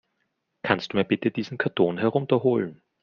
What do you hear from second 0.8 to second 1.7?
du mir bitte diesen